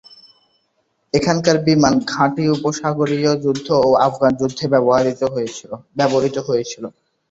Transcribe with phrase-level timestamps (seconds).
[1.13, 6.83] এখানকার বিমান ঘাঁটি উপসাগরীয় যুদ্ধ ও আফগান যুদ্ধে ব্যবহৃত হয়েছিল।